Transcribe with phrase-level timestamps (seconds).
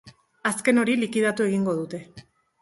[0.51, 2.01] Azken hori likidatu egingo dute.